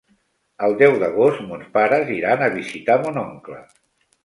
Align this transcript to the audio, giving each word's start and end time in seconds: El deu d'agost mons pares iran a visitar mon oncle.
El 0.67 0.71
deu 0.79 0.97
d'agost 1.03 1.43
mons 1.51 1.69
pares 1.77 2.11
iran 2.17 2.43
a 2.47 2.51
visitar 2.59 2.99
mon 3.07 3.23
oncle. 3.27 3.63